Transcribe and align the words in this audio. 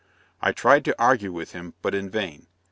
I 0.41 0.51
tried 0.51 0.83
to 0.85 0.99
argue 0.99 1.31
with 1.31 1.51
him, 1.51 1.75
but 1.83 1.93
in 1.93 2.09
vain. 2.09 2.47